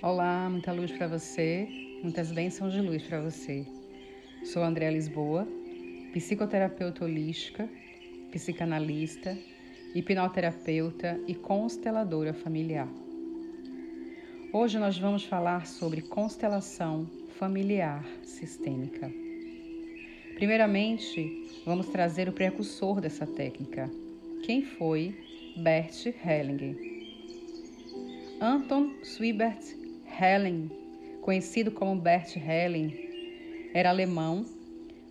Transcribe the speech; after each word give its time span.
Olá, 0.00 0.48
muita 0.48 0.70
luz 0.70 0.92
para 0.92 1.08
você, 1.08 1.66
muitas 2.04 2.30
bênçãos 2.30 2.72
de 2.72 2.80
luz 2.80 3.02
para 3.02 3.20
você. 3.20 3.66
Sou 4.44 4.62
Andréa 4.62 4.92
Lisboa, 4.92 5.44
psicoterapeuta 6.12 7.04
holística, 7.04 7.68
psicanalista, 8.30 9.36
hipnoterapeuta 9.96 11.18
e 11.26 11.34
consteladora 11.34 12.32
familiar. 12.32 12.88
Hoje 14.52 14.78
nós 14.78 14.96
vamos 14.96 15.24
falar 15.24 15.66
sobre 15.66 16.00
constelação 16.00 17.10
familiar 17.36 18.06
sistêmica. 18.22 19.10
Primeiramente, 20.36 21.44
vamos 21.66 21.88
trazer 21.88 22.28
o 22.28 22.32
precursor 22.32 23.00
dessa 23.00 23.26
técnica. 23.26 23.90
Quem 24.44 24.62
foi 24.62 25.12
Bert 25.56 26.06
Hellinger? 26.24 26.76
Anton 28.40 28.92
Swibert 29.02 29.77
Helling, 30.20 30.68
conhecido 31.22 31.70
como 31.70 31.94
Bert 31.94 32.36
Helling, 32.36 32.92
era 33.72 33.90
alemão, 33.90 34.44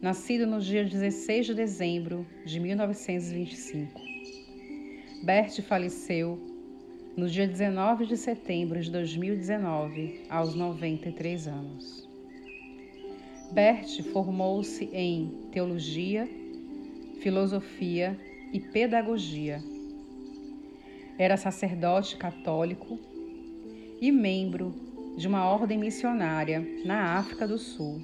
nascido 0.01 0.45
no 0.45 0.59
dia 0.59 0.83
16 0.83 1.45
de 1.45 1.53
dezembro 1.53 2.27
de 2.45 2.59
1925. 2.59 4.01
Bert 5.23 5.61
faleceu 5.61 6.37
no 7.15 7.29
dia 7.29 7.47
19 7.47 8.05
de 8.05 8.17
setembro 8.17 8.81
de 8.81 8.91
2019, 8.91 10.25
aos 10.29 10.53
93 10.53 11.47
anos. 11.47 12.09
Bert 13.53 14.03
formou-se 14.11 14.89
em 14.91 15.47
teologia, 15.53 16.27
filosofia 17.21 18.19
e 18.51 18.59
pedagogia. 18.59 19.63
Era 21.17 21.37
sacerdote 21.37 22.17
católico 22.17 22.99
e 24.01 24.11
membro 24.11 24.86
de 25.17 25.27
uma 25.27 25.49
ordem 25.49 25.79
missionária 25.79 26.63
na 26.85 27.17
África 27.17 27.47
do 27.47 27.57
Sul, 27.57 27.99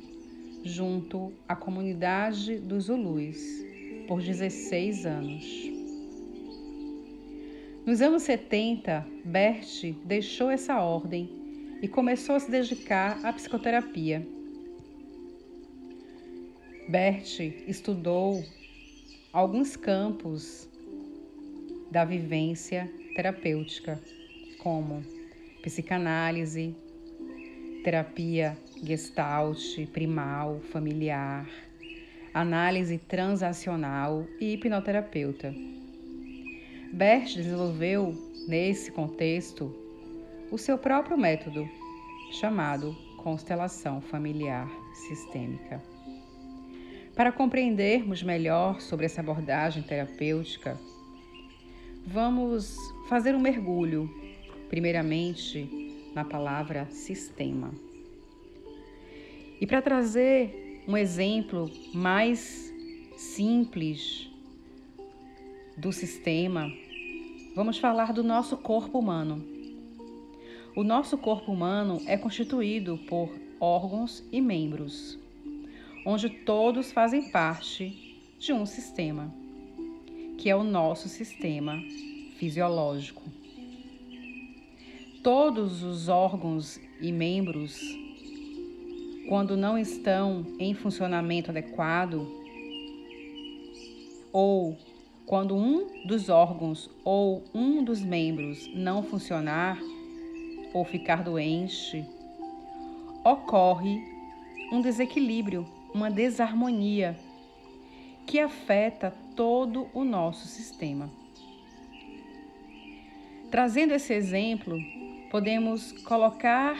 junto 0.63 1.31
à 1.47 1.55
comunidade 1.55 2.57
dos 2.57 2.85
Zulus, 2.85 3.37
por 4.07 4.19
16 4.19 5.05
anos. 5.05 5.45
Nos 7.85 8.01
anos 8.01 8.23
70, 8.23 9.05
Bert 9.23 9.93
deixou 10.03 10.49
essa 10.49 10.81
ordem 10.81 11.29
e 11.83 11.87
começou 11.87 12.33
a 12.33 12.39
se 12.39 12.49
dedicar 12.49 13.23
à 13.23 13.31
psicoterapia. 13.31 14.27
Bert 16.89 17.39
estudou 17.67 18.43
alguns 19.31 19.75
campos 19.75 20.67
da 21.91 22.03
vivência 22.03 22.91
terapêutica, 23.15 24.01
como 24.57 25.03
psicanálise, 25.61 26.75
terapia 27.83 28.57
gestalt, 28.81 29.59
primal, 29.91 30.61
familiar, 30.71 31.45
análise 32.33 32.97
transacional 32.97 34.25
e 34.39 34.53
hipnoterapeuta. 34.53 35.53
Bert 36.93 37.35
desenvolveu, 37.35 38.13
nesse 38.47 38.91
contexto, 38.91 39.75
o 40.49 40.57
seu 40.57 40.77
próprio 40.77 41.17
método, 41.17 41.67
chamado 42.31 42.95
constelação 43.17 43.99
familiar 43.99 44.69
sistêmica. 44.93 45.81
Para 47.15 47.31
compreendermos 47.31 48.23
melhor 48.23 48.79
sobre 48.79 49.05
essa 49.05 49.21
abordagem 49.21 49.83
terapêutica, 49.83 50.79
vamos 52.07 52.77
fazer 53.07 53.35
um 53.35 53.39
mergulho, 53.39 54.09
primeiramente, 54.69 55.82
na 56.13 56.23
palavra 56.23 56.87
sistema. 56.89 57.71
E 59.59 59.65
para 59.65 59.81
trazer 59.81 60.83
um 60.87 60.97
exemplo 60.97 61.71
mais 61.93 62.73
simples 63.15 64.29
do 65.77 65.91
sistema, 65.91 66.71
vamos 67.55 67.77
falar 67.77 68.13
do 68.13 68.23
nosso 68.23 68.57
corpo 68.57 68.99
humano. 68.99 69.43
O 70.75 70.83
nosso 70.83 71.17
corpo 71.17 71.51
humano 71.51 72.01
é 72.05 72.17
constituído 72.17 72.97
por 73.07 73.29
órgãos 73.59 74.23
e 74.31 74.41
membros, 74.41 75.19
onde 76.05 76.29
todos 76.29 76.91
fazem 76.91 77.29
parte 77.29 78.19
de 78.37 78.51
um 78.51 78.65
sistema, 78.65 79.33
que 80.37 80.49
é 80.49 80.55
o 80.55 80.63
nosso 80.63 81.07
sistema 81.07 81.81
fisiológico. 82.37 83.21
Todos 85.23 85.83
os 85.83 86.09
órgãos 86.09 86.77
e 86.99 87.09
membros, 87.09 87.79
quando 89.29 89.55
não 89.55 89.77
estão 89.77 90.45
em 90.59 90.73
funcionamento 90.73 91.49
adequado, 91.49 92.27
ou 94.33 94.77
quando 95.25 95.55
um 95.55 96.05
dos 96.05 96.27
órgãos 96.27 96.89
ou 97.05 97.41
um 97.55 97.81
dos 97.81 98.03
membros 98.03 98.69
não 98.75 99.01
funcionar 99.01 99.79
ou 100.73 100.83
ficar 100.83 101.23
doente, 101.23 102.05
ocorre 103.23 104.03
um 104.73 104.81
desequilíbrio, 104.81 105.65
uma 105.93 106.11
desarmonia 106.11 107.17
que 108.27 108.39
afeta 108.39 109.13
todo 109.37 109.87
o 109.93 110.03
nosso 110.03 110.49
sistema. 110.49 111.09
Trazendo 113.49 113.93
esse 113.93 114.13
exemplo, 114.13 114.75
podemos 115.33 115.91
colocar 116.03 116.77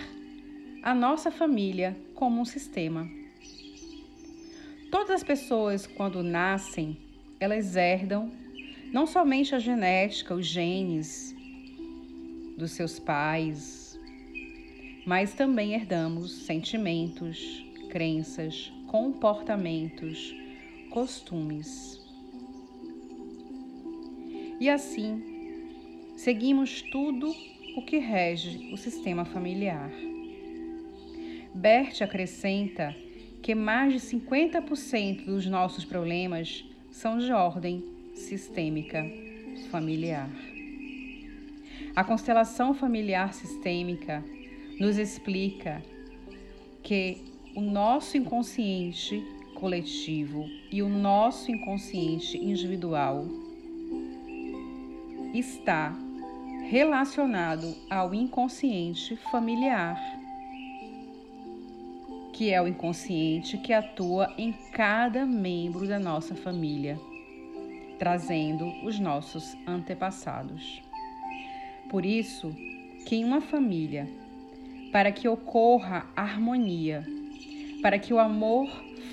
a 0.84 0.94
nossa 0.94 1.32
família 1.32 1.98
como 2.14 2.40
um 2.40 2.46
sistema. 2.46 3.10
Todas 4.92 5.10
as 5.10 5.24
pessoas, 5.24 5.88
quando 5.88 6.22
nascem, 6.22 6.96
elas 7.40 7.76
herdam 7.76 8.32
não 8.92 9.08
somente 9.08 9.56
a 9.56 9.60
genética, 9.60 10.36
os 10.36 10.46
genes 10.46 11.36
dos 12.56 12.74
seus 12.74 13.00
pais, 13.00 14.00
mas 15.04 15.34
também 15.34 15.74
herdamos 15.74 16.32
sentimentos, 16.46 17.66
crenças, 17.90 18.72
comportamentos, 18.86 20.32
costumes. 20.92 22.00
E 24.60 24.70
assim, 24.70 25.24
seguimos 26.16 26.84
tudo 26.84 27.34
o 27.76 27.82
que 27.82 27.98
rege 27.98 28.72
o 28.72 28.78
sistema 28.78 29.26
familiar. 29.26 29.92
Bert 31.54 32.02
acrescenta 32.02 32.96
que 33.42 33.54
mais 33.54 33.94
de 33.94 34.00
50% 34.00 35.26
dos 35.26 35.46
nossos 35.46 35.84
problemas 35.84 36.66
são 36.92 37.18
de 37.18 37.32
ordem 37.32 37.84
sistêmica 38.16 39.04
familiar. 39.70 40.30
A 41.96 42.04
constelação 42.04 42.74
familiar 42.74 43.34
sistêmica 43.34 44.24
nos 44.80 44.98
explica 44.98 45.84
que 46.82 47.18
o 47.56 47.62
nosso 47.62 48.18
inconsciente 48.18 49.24
coletivo 49.54 50.50
e 50.72 50.82
o 50.82 50.90
nosso 50.90 51.52
inconsciente 51.52 52.38
individual 52.38 53.26
está 55.34 55.96
relacionado 56.70 57.76
ao 57.90 58.14
inconsciente 58.14 59.16
familiar 59.16 59.98
que 62.34 62.52
é 62.52 62.60
o 62.60 62.68
inconsciente 62.68 63.60
que 63.60 63.72
atua 63.72 64.34
em 64.38 64.52
cada 64.72 65.24
membro 65.24 65.88
da 65.88 66.00
nossa 66.00 66.36
família, 66.36 67.00
trazendo 68.00 68.66
os 68.84 69.00
nossos 69.00 69.56
antepassados. 69.68 70.82
Por 71.90 72.04
isso, 72.04 72.52
que 73.06 73.16
em 73.16 73.24
uma 73.24 73.40
família, 73.40 74.10
para 74.92 75.12
que 75.12 75.28
ocorra 75.28 76.08
harmonia, 76.16 77.06
para 77.84 78.00
que 78.00 78.12
o 78.12 78.20
amor 78.20 78.68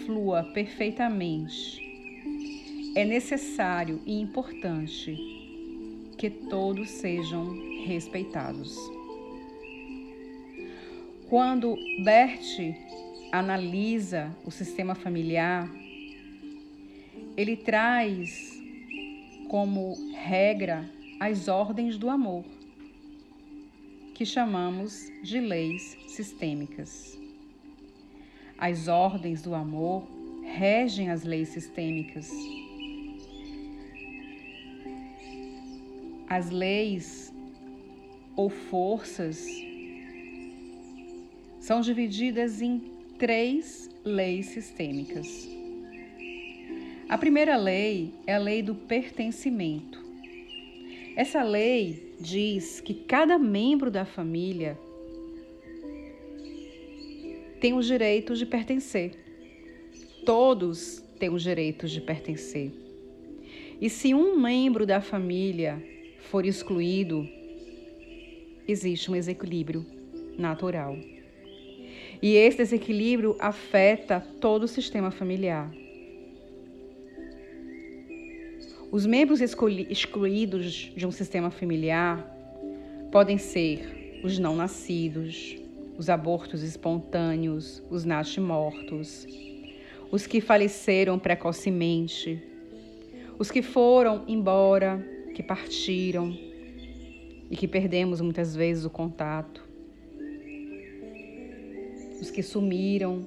flua 0.07 0.43
perfeitamente, 0.55 1.79
é 2.97 3.05
necessário 3.05 4.01
e 4.07 4.19
importante 4.19 5.40
que 6.21 6.29
todos 6.29 6.91
sejam 6.91 7.57
respeitados. 7.87 8.77
Quando 11.31 11.75
Bert 12.05 12.59
analisa 13.33 14.31
o 14.45 14.51
sistema 14.51 14.95
familiar, 14.95 15.67
ele 17.39 17.57
traz 17.57 18.61
como 19.49 19.95
regra 20.13 20.91
as 21.19 21.49
ordens 21.49 21.97
do 21.97 22.11
amor, 22.11 22.45
que 24.15 24.27
chamamos 24.27 25.11
de 25.23 25.41
leis 25.41 25.97
sistêmicas. 26.07 27.19
As 28.59 28.89
ordens 28.89 29.41
do 29.41 29.55
amor 29.55 30.07
regem 30.45 31.09
as 31.09 31.25
leis 31.25 31.49
sistêmicas. 31.49 32.31
As 36.31 36.49
leis 36.49 37.35
ou 38.37 38.49
forças 38.49 39.44
são 41.59 41.81
divididas 41.81 42.62
em 42.62 42.81
três 43.19 43.91
leis 44.05 44.47
sistêmicas. 44.47 45.27
A 47.09 47.19
primeira 47.19 47.56
lei 47.56 48.15
é 48.29 48.37
a 48.37 48.38
lei 48.38 48.62
do 48.62 48.77
pertencimento. 48.77 50.00
Essa 51.17 51.43
lei 51.43 52.15
diz 52.21 52.81
que 52.81 52.94
cada 52.94 53.37
membro 53.37 53.91
da 53.91 54.05
família 54.05 54.79
tem 57.61 57.73
o 57.73 57.83
direito 57.83 58.37
de 58.37 58.47
pertencer. 58.47 59.17
Todos 60.25 61.03
têm 61.19 61.29
o 61.29 61.38
direito 61.38 61.88
de 61.88 62.00
pertencer. 62.00 62.71
E 63.81 63.91
se 63.91 64.15
um 64.15 64.38
membro 64.38 64.87
da 64.87 65.00
família 65.00 65.90
for 66.23 66.47
excluído, 66.47 67.29
existe 68.67 69.11
um 69.11 69.15
desequilíbrio 69.15 69.85
natural. 70.39 70.97
E 72.23 72.35
esse 72.35 72.59
desequilíbrio 72.59 73.37
afeta 73.39 74.21
todo 74.41 74.65
o 74.65 74.69
sistema 74.69 75.11
familiar. 75.11 75.71
Os 78.93 79.07
membros 79.07 79.41
excluídos 79.41 80.93
de 80.97 81.07
um 81.07 81.11
sistema 81.11 81.51
familiar 81.51 82.29
podem 83.11 83.39
ser 83.39 84.21
os 84.23 84.39
não 84.39 84.57
nascidos, 84.57 85.57
os 85.97 86.11
abortos 86.11 86.63
espontâneos, 86.63 87.83
os 87.91 88.05
nascimortos, 88.05 89.27
os 90.11 90.27
que 90.27 90.41
faleceram 90.41 91.19
precocemente, 91.19 92.43
os 93.39 93.51
que 93.51 93.63
foram 93.63 94.25
embora, 94.27 95.03
que 95.41 95.47
partiram 95.47 96.37
e 97.51 97.57
que 97.57 97.67
perdemos 97.67 98.21
muitas 98.21 98.55
vezes 98.55 98.85
o 98.85 98.91
contato, 98.91 99.67
os 102.21 102.31
que 102.31 102.43
sumiram 102.43 103.27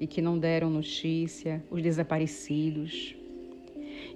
e 0.00 0.06
que 0.06 0.22
não 0.22 0.38
deram 0.38 0.70
notícia, 0.70 1.62
os 1.70 1.82
desaparecidos. 1.82 3.14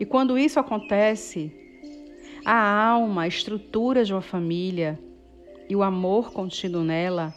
E 0.00 0.06
quando 0.06 0.38
isso 0.38 0.58
acontece, 0.58 1.52
a 2.43 2.56
alma, 2.56 3.25
a 3.25 3.28
estrutura 3.28 4.02
de 4.02 4.14
uma 4.14 4.22
família 4.22 4.99
e 5.69 5.76
o 5.76 5.82
amor 5.82 6.32
contido 6.32 6.82
nela, 6.82 7.34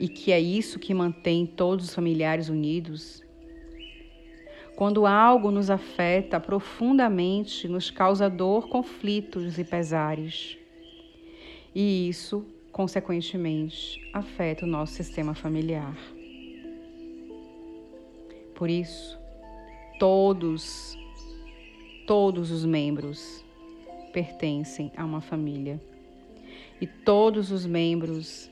e 0.00 0.08
que 0.08 0.32
é 0.32 0.40
isso 0.40 0.78
que 0.78 0.94
mantém 0.94 1.44
todos 1.44 1.84
os 1.84 1.94
familiares 1.94 2.48
unidos, 2.48 3.22
quando 4.78 5.06
algo 5.06 5.50
nos 5.50 5.70
afeta 5.70 6.38
profundamente, 6.38 7.66
nos 7.66 7.90
causa 7.90 8.30
dor, 8.30 8.68
conflitos 8.68 9.58
e 9.58 9.64
pesares. 9.64 10.56
E 11.74 12.08
isso 12.08 12.46
consequentemente, 12.70 14.00
afeta 14.12 14.64
o 14.64 14.68
nosso 14.68 14.92
sistema 14.92 15.34
familiar. 15.34 15.96
Por 18.54 18.70
isso, 18.70 19.18
todos, 19.98 20.96
todos 22.06 22.52
os 22.52 22.64
membros 22.64 23.44
pertencem 24.12 24.92
a 24.96 25.04
uma 25.04 25.20
família 25.20 25.82
e 26.80 26.86
todos 26.86 27.50
os 27.50 27.66
membros 27.66 28.48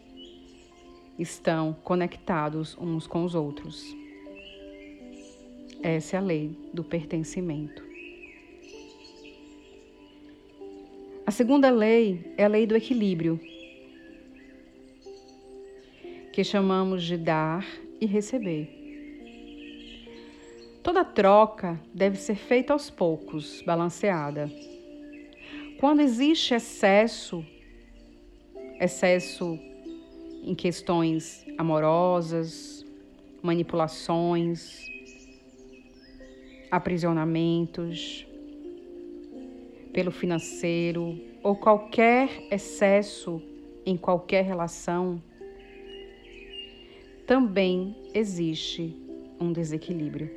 estão 1.16 1.72
conectados 1.84 2.76
uns 2.80 3.06
com 3.06 3.22
os 3.22 3.36
outros. 3.36 4.05
Essa 5.86 6.16
é 6.16 6.18
a 6.18 6.20
lei 6.20 6.50
do 6.74 6.82
pertencimento. 6.82 7.80
A 11.24 11.30
segunda 11.30 11.70
lei 11.70 12.34
é 12.36 12.44
a 12.44 12.48
lei 12.48 12.66
do 12.66 12.74
equilíbrio 12.74 13.38
que 16.32 16.42
chamamos 16.42 17.04
de 17.04 17.16
dar 17.16 17.64
e 18.00 18.04
receber. 18.04 18.68
Toda 20.82 21.04
troca 21.04 21.80
deve 21.94 22.16
ser 22.16 22.34
feita 22.34 22.72
aos 22.72 22.90
poucos, 22.90 23.62
balanceada. 23.62 24.50
Quando 25.78 26.00
existe 26.00 26.52
excesso, 26.52 27.46
excesso 28.80 29.56
em 30.42 30.52
questões 30.56 31.46
amorosas, 31.56 32.84
manipulações, 33.40 34.95
aprisionamentos, 36.70 38.26
pelo 39.92 40.10
financeiro 40.10 41.18
ou 41.42 41.56
qualquer 41.56 42.28
excesso 42.50 43.42
em 43.84 43.96
qualquer 43.96 44.44
relação, 44.44 45.22
também 47.26 47.96
existe 48.12 48.94
um 49.40 49.52
desequilíbrio. 49.52 50.30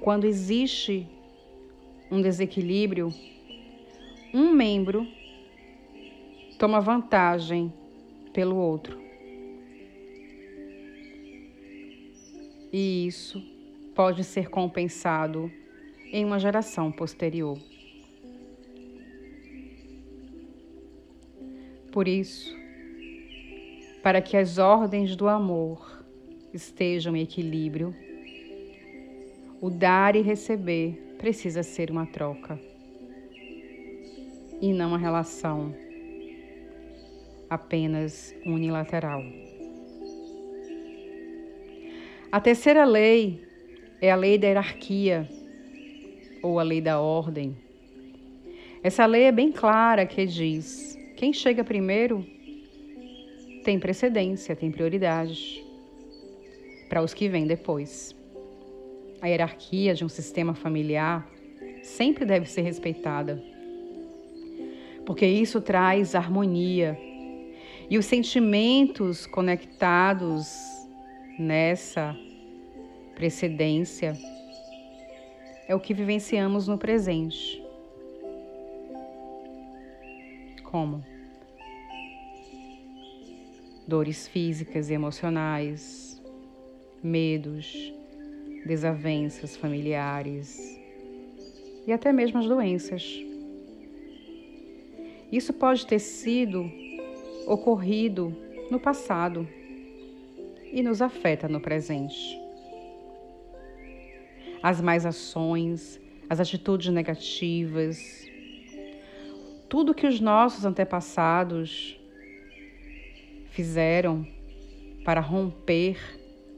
Quando 0.00 0.24
existe 0.24 1.06
um 2.10 2.22
desequilíbrio, 2.22 3.12
um 4.32 4.52
membro 4.52 5.06
toma 6.58 6.80
vantagem 6.80 7.72
pelo 8.32 8.56
outro. 8.56 9.05
E 12.78 13.06
isso 13.06 13.42
pode 13.94 14.22
ser 14.22 14.50
compensado 14.50 15.50
em 16.12 16.26
uma 16.26 16.38
geração 16.38 16.92
posterior. 16.92 17.58
Por 21.90 22.06
isso, 22.06 22.54
para 24.02 24.20
que 24.20 24.36
as 24.36 24.58
ordens 24.58 25.16
do 25.16 25.26
amor 25.26 26.04
estejam 26.52 27.16
em 27.16 27.22
equilíbrio, 27.22 27.96
o 29.58 29.70
dar 29.70 30.14
e 30.14 30.20
receber 30.20 31.16
precisa 31.16 31.62
ser 31.62 31.90
uma 31.90 32.04
troca 32.04 32.60
e 34.60 34.74
não 34.74 34.88
uma 34.88 34.98
relação 34.98 35.74
apenas 37.48 38.34
unilateral. 38.44 39.45
A 42.36 42.40
terceira 42.40 42.84
lei 42.84 43.42
é 43.98 44.10
a 44.10 44.14
lei 44.14 44.36
da 44.36 44.46
hierarquia 44.46 45.26
ou 46.42 46.60
a 46.60 46.62
lei 46.62 46.82
da 46.82 47.00
ordem. 47.00 47.56
Essa 48.82 49.06
lei 49.06 49.22
é 49.22 49.32
bem 49.32 49.50
clara 49.50 50.04
que 50.04 50.26
diz 50.26 50.98
quem 51.16 51.32
chega 51.32 51.64
primeiro 51.64 52.26
tem 53.64 53.80
precedência, 53.80 54.54
tem 54.54 54.70
prioridade 54.70 55.64
para 56.90 57.02
os 57.02 57.14
que 57.14 57.26
vêm 57.26 57.46
depois. 57.46 58.14
A 59.22 59.28
hierarquia 59.28 59.94
de 59.94 60.04
um 60.04 60.08
sistema 60.10 60.54
familiar 60.54 61.26
sempre 61.82 62.26
deve 62.26 62.44
ser 62.44 62.60
respeitada, 62.60 63.42
porque 65.06 65.26
isso 65.26 65.58
traz 65.58 66.14
harmonia 66.14 66.98
e 67.88 67.96
os 67.96 68.04
sentimentos 68.04 69.24
conectados 69.24 70.46
nessa 71.38 72.14
precedência 73.16 74.12
é 75.66 75.74
o 75.74 75.80
que 75.80 75.92
vivenciamos 75.92 76.68
no 76.68 76.78
presente. 76.78 77.66
como 80.76 81.02
dores 83.86 84.28
físicas 84.28 84.90
e 84.90 84.92
emocionais, 84.92 86.22
medos, 87.02 87.94
desavenças 88.66 89.56
familiares 89.56 90.78
e 91.86 91.92
até 91.92 92.12
mesmo 92.12 92.40
as 92.40 92.46
doenças. 92.46 93.24
Isso 95.32 95.54
pode 95.54 95.86
ter 95.86 96.00
sido 96.00 96.70
ocorrido 97.46 98.36
no 98.70 98.78
passado 98.78 99.48
e 100.72 100.82
nos 100.82 101.00
afeta 101.00 101.48
no 101.48 101.58
presente. 101.58 102.45
As 104.68 104.80
mais 104.80 105.06
ações, 105.06 106.00
as 106.28 106.40
atitudes 106.40 106.92
negativas, 106.92 108.28
tudo 109.68 109.94
que 109.94 110.08
os 110.08 110.18
nossos 110.18 110.64
antepassados 110.64 111.96
fizeram 113.50 114.26
para 115.04 115.20
romper 115.20 116.00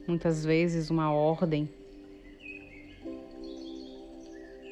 muitas 0.07 0.43
vezes 0.43 0.89
uma 0.89 1.13
ordem, 1.13 1.69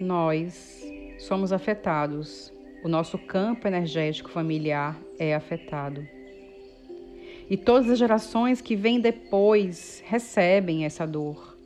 nós 0.01 0.83
somos 1.19 1.53
afetados. 1.53 2.51
O 2.83 2.87
nosso 2.87 3.19
campo 3.19 3.67
energético 3.67 4.31
familiar 4.31 4.99
é 5.19 5.35
afetado. 5.35 6.03
E 7.47 7.55
todas 7.55 7.87
as 7.87 7.99
gerações 7.99 8.61
que 8.61 8.75
vêm 8.75 8.99
depois 8.99 10.01
recebem 10.07 10.85
essa 10.85 11.05
dor 11.05 11.56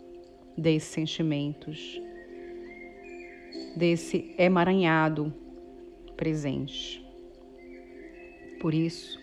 desses 0.58 0.90
sentimentos. 0.90 2.02
desse 3.76 4.34
emaranhado 4.38 5.34
presente. 6.18 7.04
Por 8.60 8.74
isso, 8.74 9.20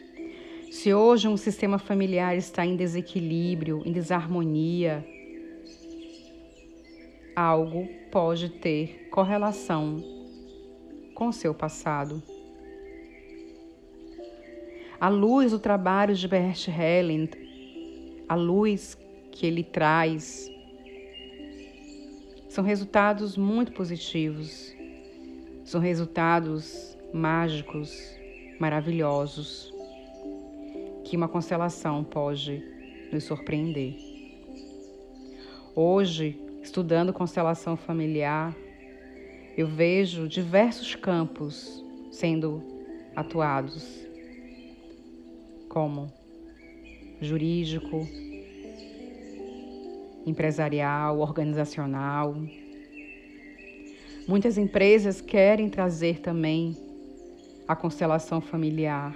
se 0.71 0.93
hoje 0.93 1.29
um 1.29 1.37
sistema 1.37 1.79
familiar 1.79 2.37
está 2.37 2.65
em 2.65 2.77
desequilíbrio, 2.77 3.83
em 3.85 3.93
desarmonia, 3.93 5.07
algo 7.37 7.89
pode 8.11 8.49
ter 8.49 9.09
correlação 9.11 10.03
com 11.15 11.31
seu 11.31 11.55
passado. 11.55 12.23
A 15.01 15.09
luz 15.09 15.53
do 15.53 15.59
trabalho 15.59 16.15
de 16.15 16.27
Bert 16.27 16.67
Helland, 16.69 17.31
a 18.29 18.35
luz 18.35 18.99
que 19.31 19.47
ele 19.47 19.63
traz, 19.63 20.51
são 22.59 22.65
resultados 22.65 23.37
muito 23.37 23.71
positivos, 23.71 24.75
são 25.65 25.81
resultados 25.81 26.99
mágicos, 27.15 27.97
maravilhosos, 28.59 29.73
que 31.05 31.17
uma 31.17 31.29
constelação 31.29 32.03
pode 32.03 32.61
nos 33.13 33.23
surpreender. 33.23 33.95
Hoje, 35.73 36.37
estudando 36.61 37.13
constelação 37.13 37.77
familiar, 37.77 38.53
eu 39.57 39.69
vejo 39.69 40.27
diversos 40.27 40.97
campos 40.97 41.81
sendo 42.11 42.61
atuados, 43.15 44.05
como 45.69 46.13
jurídico, 47.21 48.05
empresarial, 50.27 51.21
organizacional. 51.21 52.37
Muitas 54.27 54.59
empresas 54.59 55.21
querem 55.21 55.69
trazer 55.69 56.21
também 56.21 56.77
a 57.67 57.75
constelação 57.75 58.41
familiar 58.41 59.15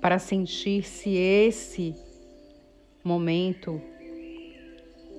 para 0.00 0.18
sentir 0.18 0.84
se 0.84 1.16
esse 1.16 1.94
momento 3.02 3.80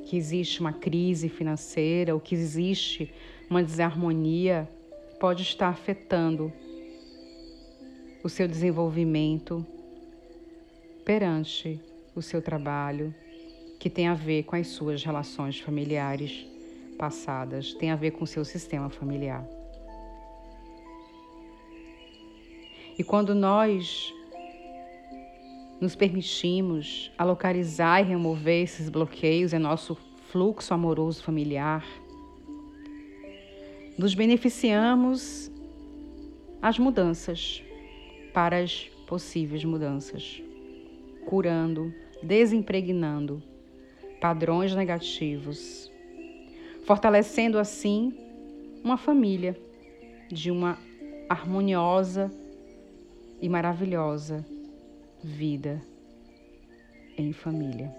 que 0.06 0.18
existe 0.18 0.60
uma 0.60 0.74
crise 0.74 1.30
financeira 1.30 2.14
ou 2.14 2.20
que 2.20 2.34
existe 2.34 3.14
uma 3.50 3.62
desarmonia 3.62 4.68
pode 5.20 5.44
estar 5.44 5.68
afetando 5.68 6.52
o 8.24 8.30
seu 8.30 8.48
desenvolvimento 8.48 9.66
perante 11.04 11.80
o 12.16 12.22
seu 12.22 12.42
trabalho, 12.42 13.14
que 13.80 13.90
tem 13.90 14.10
a 14.10 14.14
ver 14.14 14.44
com 14.44 14.58
as 14.58 14.68
suas 14.68 15.02
relações 15.02 15.58
familiares 15.58 16.46
passadas, 16.98 17.74
tem 17.74 17.92
a 17.92 17.96
ver 17.96 18.12
com 18.12 18.26
o 18.26 18.28
seu 18.28 18.44
sistema 18.44 18.90
familiar. 18.90 19.48
E 22.98 23.04
quando 23.04 23.34
nós 23.34 24.14
nos 25.80 25.96
permitimos 25.96 27.10
a 27.18 27.24
localizar 27.24 28.02
e 28.02 28.04
remover 28.04 28.64
esses 28.64 28.90
bloqueios 28.90 29.54
em 29.54 29.60
nosso 29.60 29.96
fluxo 30.30 30.74
amoroso 30.74 31.24
familiar, 31.24 31.86
nos 33.98 34.14
beneficiamos 34.14 35.50
as 36.62 36.78
mudanças 36.78 37.64
para 38.34 38.58
as 38.58 38.90
possíveis 39.08 39.64
mudanças, 39.64 40.44
curando, 41.26 41.94
desimpregnando 42.22 43.42
padrões 44.20 44.76
negativos, 44.76 45.92
fortalecendo 46.86 47.58
assim 47.58 48.14
uma 48.84 48.98
família 48.98 49.60
de 50.30 50.52
uma 50.52 50.78
harmoniosa 51.28 52.32
e 53.42 53.48
maravilhosa 53.48 54.46
vida 55.24 55.82
em 57.18 57.32
família. 57.34 57.94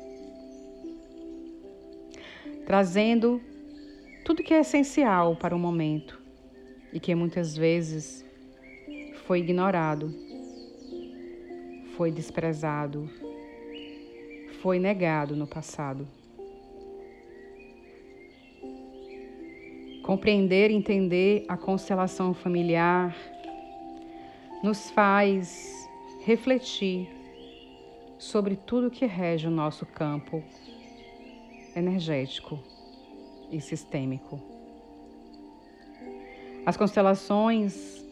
Trazendo 2.66 3.40
tudo 4.24 4.42
que 4.42 4.54
é 4.54 4.60
essencial 4.60 5.36
para 5.36 5.54
o 5.54 5.58
momento 5.58 6.20
e 6.92 7.00
que 7.00 7.14
muitas 7.14 7.56
vezes 7.56 8.24
foi 9.26 9.40
ignorado, 9.40 10.14
foi 11.96 12.10
desprezado, 12.10 13.08
foi 14.62 14.78
negado 14.78 15.34
no 15.34 15.46
passado. 15.46 16.06
Compreender 20.02 20.70
e 20.70 20.74
entender 20.74 21.44
a 21.48 21.56
constelação 21.56 22.34
familiar 22.34 23.16
nos 24.62 24.90
faz 24.90 25.88
refletir 26.24 27.08
sobre 28.18 28.54
tudo 28.54 28.90
que 28.90 29.06
rege 29.06 29.46
o 29.46 29.50
nosso 29.50 29.86
campo 29.86 30.42
energético 31.74 32.58
e 33.50 33.60
sistêmico. 33.60 34.40
As 36.66 36.76
constelações 36.76 38.04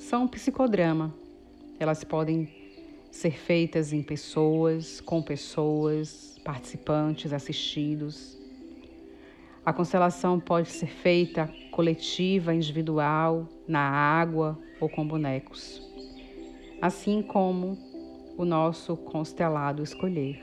são 0.00 0.24
um 0.24 0.28
psicodrama. 0.28 1.14
Elas 1.78 2.02
podem 2.02 2.59
ser 3.10 3.32
feitas 3.32 3.92
em 3.92 4.02
pessoas, 4.02 5.00
com 5.00 5.22
pessoas, 5.22 6.38
participantes, 6.44 7.32
assistidos. 7.32 8.38
A 9.64 9.72
constelação 9.72 10.40
pode 10.40 10.70
ser 10.70 10.88
feita 10.88 11.52
coletiva, 11.70 12.54
individual, 12.54 13.48
na 13.68 13.80
água 13.80 14.58
ou 14.80 14.88
com 14.88 15.06
bonecos 15.06 15.90
assim 16.80 17.20
como 17.20 17.76
o 18.36 18.44
nosso 18.44 18.96
constelado 18.96 19.82
escolher. 19.82 20.42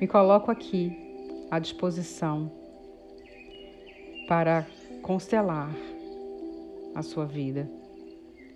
Me 0.00 0.06
coloco 0.06 0.50
aqui 0.50 1.46
à 1.50 1.58
disposição 1.58 2.50
para 4.26 4.66
constelar 5.02 5.70
a 6.94 7.02
sua 7.02 7.26
vida, 7.26 7.70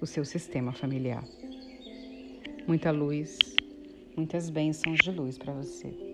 o 0.01 0.07
seu 0.07 0.25
sistema 0.25 0.73
familiar. 0.73 1.23
Muita 2.69 2.91
luz, 2.91 3.39
muitas 4.15 4.51
bênçãos 4.51 4.99
de 4.99 5.11
luz 5.11 5.39
para 5.39 5.55
você. 5.55 6.08